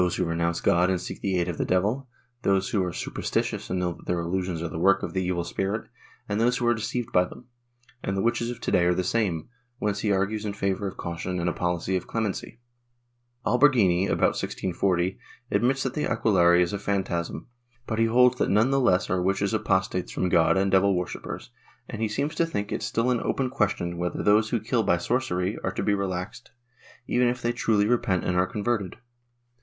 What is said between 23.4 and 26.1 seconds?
question whether those who kill by sorcery are to be